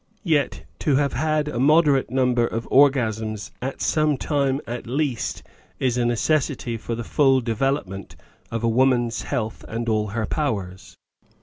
[0.23, 5.43] Yet to have had a moderate number of orgasms at some time at least
[5.79, 8.15] is a necessity for the full development
[8.49, 10.97] of a woman's health and all her powers.